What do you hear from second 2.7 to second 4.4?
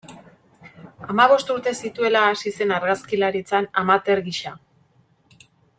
argazkilaritzan, amateur